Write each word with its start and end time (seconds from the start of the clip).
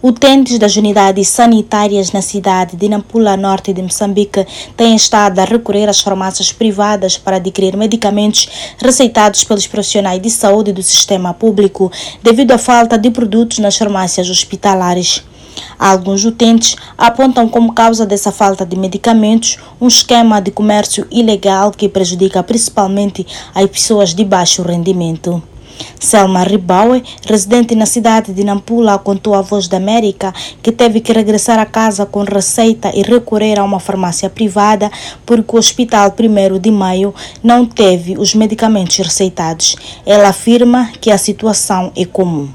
Utentes 0.00 0.60
das 0.60 0.76
unidades 0.76 1.26
sanitárias 1.26 2.12
na 2.12 2.22
cidade 2.22 2.76
de 2.76 2.88
Nampula, 2.88 3.36
norte 3.36 3.72
de 3.72 3.82
Moçambique, 3.82 4.46
têm 4.76 4.94
estado 4.94 5.40
a 5.40 5.44
recorrer 5.44 5.88
às 5.88 5.98
farmácias 5.98 6.52
privadas 6.52 7.18
para 7.18 7.38
adquirir 7.38 7.76
medicamentos 7.76 8.48
receitados 8.80 9.42
pelos 9.42 9.66
profissionais 9.66 10.22
de 10.22 10.30
saúde 10.30 10.72
do 10.72 10.84
sistema 10.84 11.34
público, 11.34 11.90
devido 12.22 12.52
à 12.52 12.58
falta 12.58 12.96
de 12.96 13.10
produtos 13.10 13.58
nas 13.58 13.76
farmácias 13.76 14.30
hospitalares. 14.30 15.24
Alguns 15.76 16.24
utentes 16.24 16.76
apontam 16.96 17.48
como 17.48 17.72
causa 17.72 18.06
dessa 18.06 18.30
falta 18.30 18.64
de 18.64 18.76
medicamentos 18.76 19.58
um 19.80 19.88
esquema 19.88 20.40
de 20.40 20.52
comércio 20.52 21.08
ilegal 21.10 21.72
que 21.72 21.88
prejudica 21.88 22.40
principalmente 22.44 23.26
as 23.52 23.66
pessoas 23.66 24.14
de 24.14 24.24
baixo 24.24 24.62
rendimento. 24.62 25.42
Selma 25.98 26.42
Ribaue, 26.42 27.02
residente 27.26 27.74
na 27.74 27.86
cidade 27.86 28.32
de 28.32 28.44
Nampula, 28.44 28.98
contou 28.98 29.34
à 29.34 29.42
Voz 29.42 29.68
da 29.68 29.76
América 29.76 30.32
que 30.62 30.72
teve 30.72 31.00
que 31.00 31.12
regressar 31.12 31.58
a 31.58 31.66
casa 31.66 32.06
com 32.06 32.22
receita 32.22 32.90
e 32.94 33.02
recorrer 33.02 33.58
a 33.58 33.64
uma 33.64 33.80
farmácia 33.80 34.30
privada 34.30 34.90
porque 35.24 35.54
o 35.54 35.58
Hospital 35.58 36.14
1 36.18 36.58
de 36.58 36.70
Maio 36.70 37.14
não 37.42 37.66
teve 37.66 38.18
os 38.18 38.34
medicamentos 38.34 38.96
receitados. 38.98 39.76
Ela 40.04 40.28
afirma 40.28 40.90
que 41.00 41.10
a 41.10 41.18
situação 41.18 41.92
é 41.96 42.04
comum. 42.04 42.48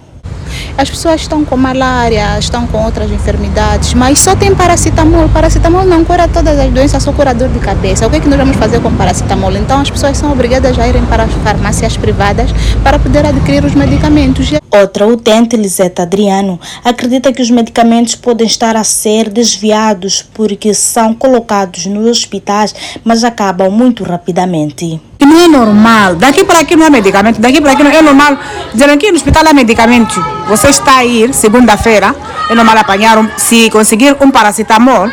As 0.76 0.90
pessoas 0.90 1.22
estão 1.22 1.46
com 1.46 1.56
malária, 1.56 2.38
estão 2.40 2.66
com 2.66 2.84
outras 2.84 3.12
enfermidades, 3.12 3.94
mas 3.94 4.20
só 4.20 4.36
tem 4.36 4.56
paracetamol. 4.56 5.30
Paracetamol 5.30 5.86
não 5.86 6.04
cura 6.04 6.28
todas 6.28 6.58
as 6.58 6.72
doenças, 6.72 7.04
só 7.04 7.14
cura 7.14 7.34
dor 7.34 7.50
de 7.50 7.60
cabeça. 7.60 8.08
O 8.08 8.10
que 8.10 8.16
é 8.16 8.20
que 8.20 8.28
nós 8.28 8.40
vamos 8.40 8.58
fazer 8.58 8.80
com 8.82 8.92
paracetamol? 8.96 9.52
Então 9.52 9.80
as 9.80 9.90
pessoas 9.92 10.18
são 10.18 10.32
obrigadas 10.32 10.78
a 10.80 10.88
irem 10.88 11.06
para 11.06 11.24
as 11.24 11.32
farmácias 11.32 11.96
privadas 11.96 12.50
para 12.84 12.98
poder 12.98 13.24
adquirir 13.26 13.64
os 13.64 13.76
medicamentos. 13.76 14.52
Outra 14.72 15.06
utente, 15.06 15.56
Liseta 15.56 16.02
Adriano, 16.02 16.60
acredita 16.84 17.32
que 17.32 17.44
os 17.44 17.52
medicamentos 17.52 18.16
podem 18.16 18.48
estar 18.48 18.76
a 18.76 18.84
ser 18.84 19.30
desviados 19.30 20.26
porque 20.34 20.74
são 20.74 21.14
colocados 21.14 21.86
nos 21.86 22.08
hospitais, 22.08 22.74
mas 23.04 23.24
acabam 23.24 23.70
muito 23.70 24.04
rapidamente. 24.04 25.00
Não 25.34 25.40
é 25.40 25.48
normal. 25.48 26.14
Daqui 26.14 26.44
para 26.44 26.60
aqui 26.60 26.76
não 26.76 26.86
há 26.86 26.92
medicamento, 26.92 27.42
daqui 27.42 27.60
para 27.60 27.72
aqui 27.72 27.82
não 27.82 27.90
é 27.90 28.04
normal. 28.04 28.38
Dizendo 28.72 28.96
que 29.00 29.10
no 29.10 29.18
hospital 29.18 29.48
há 29.48 29.52
medicamento. 29.52 30.24
Você 30.48 30.68
está 30.68 30.98
a 30.98 31.06
ir 31.06 31.34
segunda-feira, 31.34 32.16
é 32.52 32.54
normal 32.54 32.78
apanhar, 32.78 33.18
um, 33.18 33.28
se 33.36 33.68
conseguir 33.72 34.16
um 34.22 34.30
paracetamol, 34.30 35.10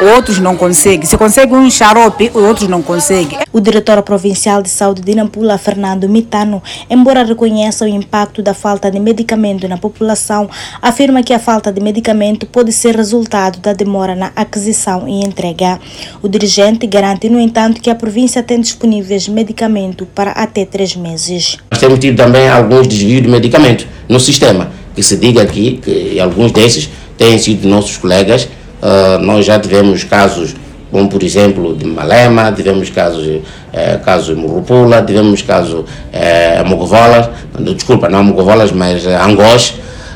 outros 0.00 0.38
não 0.38 0.56
conseguem. 0.56 1.06
Se 1.06 1.16
consegue 1.16 1.54
um 1.54 1.70
xarope, 1.70 2.30
outros 2.34 2.68
não 2.68 2.82
conseguem. 2.82 3.38
O 3.52 3.60
diretor 3.60 4.00
provincial 4.02 4.62
de 4.62 4.68
saúde 4.68 5.02
de 5.02 5.14
Nampula, 5.14 5.58
Fernando 5.58 6.08
Mitano, 6.08 6.62
embora 6.88 7.24
reconheça 7.24 7.84
o 7.84 7.88
impacto 7.88 8.42
da 8.42 8.54
falta 8.54 8.90
de 8.90 9.00
medicamento 9.00 9.66
na 9.68 9.76
população, 9.76 10.48
afirma 10.80 11.22
que 11.22 11.32
a 11.32 11.38
falta 11.38 11.72
de 11.72 11.80
medicamento 11.80 12.46
pode 12.46 12.72
ser 12.72 12.96
resultado 12.96 13.58
da 13.58 13.72
demora 13.72 14.14
na 14.14 14.32
aquisição 14.36 15.08
e 15.08 15.24
entrega. 15.24 15.78
O 16.22 16.28
dirigente 16.28 16.86
garante, 16.86 17.28
no 17.28 17.40
entanto, 17.40 17.80
que 17.80 17.90
a 17.90 17.94
província 17.94 18.42
tem 18.42 18.60
disponíveis 18.60 19.28
medicamento 19.28 20.06
para 20.14 20.30
até 20.32 20.64
três 20.64 20.94
meses. 20.94 21.58
Nós 21.70 21.80
temos 21.80 21.98
tido 21.98 22.16
também 22.16 22.48
alguns 22.48 22.86
desvios 22.86 23.22
de 23.22 23.28
medicamento 23.28 23.86
no 24.08 24.20
sistema, 24.20 24.70
que 24.94 25.02
se 25.02 25.16
diga 25.16 25.42
aqui 25.42 25.80
que 25.82 26.18
alguns 26.20 26.52
desses 26.52 26.88
têm 27.16 27.38
sido 27.38 27.68
nossos 27.68 27.96
colegas 27.96 28.48
Uh, 28.80 29.18
nós 29.22 29.44
já 29.44 29.58
tivemos 29.58 30.04
casos, 30.04 30.54
como 30.90 31.08
por 31.08 31.22
exemplo 31.22 31.74
de 31.74 31.84
Malema, 31.84 32.52
tivemos 32.52 32.90
casos, 32.90 33.42
eh, 33.72 33.98
casos 34.04 34.34
de 34.34 34.40
Murupula, 34.40 35.02
tivemos 35.02 35.42
casos 35.42 35.84
eh, 36.12 36.62
Mogovolas, 36.64 37.28
desculpa, 37.74 38.08
não 38.08 38.24
Mogovolas, 38.24 38.72
mas 38.72 39.06
eh, 39.06 39.14
Angós. 39.16 39.74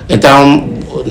Então, 0.09 0.69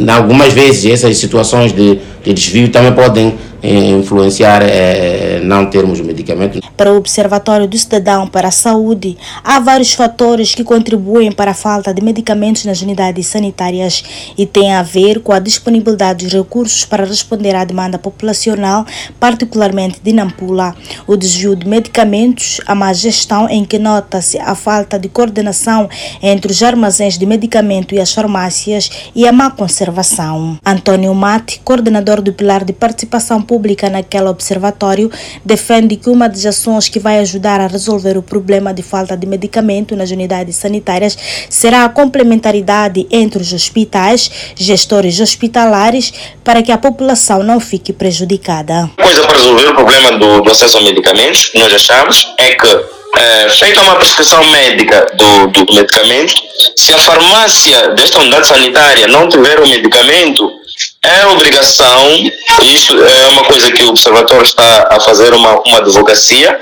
algumas 0.08 0.54
vezes 0.54 0.86
essas 0.92 1.18
situações 1.18 1.74
de, 1.74 2.00
de 2.24 2.34
desvio 2.34 2.70
também 2.70 2.94
podem 2.94 3.38
influenciar 3.64 4.62
é, 4.64 5.40
não 5.44 5.66
termos 5.68 6.02
medicamentos. 6.02 6.62
Para 6.76 6.92
o 6.92 6.98
Observatório 6.98 7.68
do 7.68 7.78
Cidadão 7.78 8.28
para 8.28 8.48
a 8.48 8.52
Saúde, 8.52 9.18
há 9.44 9.60
vários 9.60 9.94
fatores 9.94 10.56
que 10.56 10.64
contribuem 10.64 11.32
para 11.32 11.52
a 11.52 11.54
falta 11.54 11.94
de 11.94 12.02
medicamentos 12.04 12.66
nas 12.66 12.82
unidades 12.82 13.28
sanitárias 13.28 14.04
e 14.38 14.46
tem 14.46 14.74
a 14.74 14.82
ver 14.82 15.20
com 15.20 15.32
a 15.32 15.40
disponibilidade 15.40 16.28
de 16.28 16.36
recursos 16.36 16.86
para 16.86 17.06
responder 17.06 17.56
à 17.56 17.64
demanda 17.64 18.00
populacional, 18.00 18.86
particularmente 19.20 20.00
de 20.04 20.12
Nampula, 20.12 20.76
o 21.06 21.16
desvio 21.16 21.56
de 21.56 21.68
medicamentos, 21.68 22.60
a 22.66 22.74
má 22.74 22.92
gestão 22.94 23.48
em 23.50 23.64
que 23.64 23.78
nota-se 23.78 24.40
a 24.40 24.56
falta 24.56 24.98
de 24.98 25.08
coordenação 25.08 25.88
entre 26.22 26.52
os 26.52 26.64
armazéns 26.64 27.18
de 27.18 27.26
medicamento 27.26 27.94
e 27.94 28.00
as 28.00 28.12
farmácias 28.12 28.90
e 29.16 29.28
a 29.28 29.32
má 29.32 29.52
conservação. 29.52 30.58
Antônio 30.66 31.14
Mate, 31.14 31.62
coordenador 31.64 32.11
do 32.20 32.34
Pilar 32.34 32.66
de 32.66 32.74
Participação 32.74 33.42
Pública 33.42 33.90
naquele 33.90 34.28
observatório, 34.28 35.12
defende 35.46 35.96
que 35.96 36.10
uma 36.10 36.28
das 36.28 36.46
ações 36.46 36.90
que 36.90 37.00
vai 37.00 37.20
ajudar 37.20 37.62
a 37.62 37.68
resolver 37.68 38.18
o 38.18 38.24
problema 38.24 38.74
de 38.74 38.82
falta 38.82 39.16
de 39.16 39.28
medicamento 39.28 39.96
nas 39.96 40.10
unidades 40.10 40.56
sanitárias 40.56 41.18
será 41.50 41.86
a 41.86 41.90
complementaridade 41.90 43.08
entre 43.12 43.42
os 43.42 43.54
hospitais, 43.54 44.32
gestores 44.56 45.20
hospitalares, 45.20 46.12
para 46.44 46.64
que 46.64 46.72
a 46.72 46.78
população 46.78 47.44
não 47.44 47.60
fique 47.60 47.94
prejudicada. 47.94 48.90
Coisa 49.00 49.22
para 49.22 49.38
resolver 49.38 49.68
o 49.68 49.76
problema 49.76 50.18
do, 50.18 50.42
do 50.42 50.52
acesso 50.52 50.78
a 50.78 50.82
medicamentos, 50.82 51.52
nós 51.56 51.72
achamos, 51.74 52.34
é 52.40 52.56
que 52.56 53.02
é, 53.18 53.50
feita 53.50 53.82
uma 53.82 53.96
prescrição 53.96 54.44
médica 54.46 55.06
do, 55.16 55.48
do 55.48 55.74
medicamento, 55.74 56.34
se 56.76 56.94
a 56.94 56.98
farmácia 56.98 57.90
desta 57.90 58.20
unidade 58.20 58.48
sanitária 58.48 59.08
não 59.08 59.28
tiver 59.28 59.60
o 59.60 59.68
medicamento, 59.68 60.61
é 61.04 61.26
obrigação, 61.28 62.32
isso 62.62 63.04
é 63.04 63.28
uma 63.30 63.44
coisa 63.46 63.72
que 63.72 63.84
o 63.84 63.90
Observatório 63.90 64.46
está 64.46 64.88
a 64.92 65.00
fazer 65.00 65.34
uma, 65.34 65.60
uma 65.62 65.78
advocacia, 65.80 66.60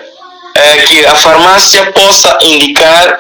é 0.56 0.78
que 0.78 1.06
a 1.06 1.16
farmácia 1.16 1.92
possa 1.92 2.38
indicar 2.42 3.20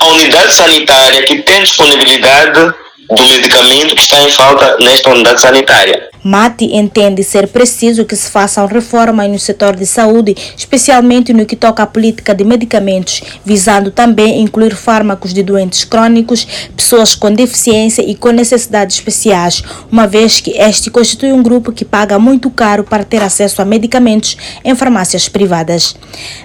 a 0.00 0.04
unidade 0.06 0.54
sanitária 0.54 1.22
que 1.24 1.42
tem 1.42 1.62
disponibilidade 1.62 2.72
do 3.08 3.22
medicamento 3.28 3.94
que 3.94 4.00
está 4.00 4.22
em 4.22 4.30
falta 4.30 4.76
nesta 4.78 5.10
unidade 5.10 5.40
sanitária. 5.40 6.08
Mati 6.24 6.76
entende 6.76 7.24
ser 7.24 7.48
preciso 7.48 8.04
que 8.04 8.14
se 8.14 8.30
façam 8.30 8.66
reformas 8.66 9.28
no 9.28 9.38
setor 9.38 9.74
de 9.74 9.84
saúde, 9.84 10.36
especialmente 10.56 11.32
no 11.32 11.44
que 11.44 11.56
toca 11.56 11.82
à 11.82 11.86
política 11.86 12.32
de 12.32 12.44
medicamentos, 12.44 13.22
visando 13.44 13.90
também 13.90 14.40
incluir 14.40 14.74
fármacos 14.74 15.34
de 15.34 15.42
doentes 15.42 15.82
crônicos, 15.82 16.46
pessoas 16.76 17.16
com 17.16 17.32
deficiência 17.32 18.02
e 18.02 18.14
com 18.14 18.30
necessidades 18.30 18.96
especiais, 18.96 19.64
uma 19.90 20.06
vez 20.06 20.40
que 20.40 20.52
este 20.52 20.90
constitui 20.90 21.32
um 21.32 21.42
grupo 21.42 21.72
que 21.72 21.84
paga 21.84 22.18
muito 22.20 22.50
caro 22.50 22.84
para 22.84 23.04
ter 23.04 23.22
acesso 23.22 23.60
a 23.60 23.64
medicamentos 23.64 24.36
em 24.64 24.76
farmácias 24.76 25.28
privadas. 25.28 25.96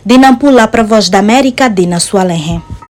Dinampula 0.03 0.67
para 0.67 0.81
a 0.81 0.85
Voz 0.85 1.07
da 1.07 1.19
América, 1.19 1.69
Dina 1.69 1.99
Sualenhe. 1.99 2.77